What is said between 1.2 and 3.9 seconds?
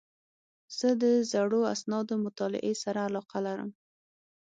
زړو اسنادو مطالعې سره علاقه لرم.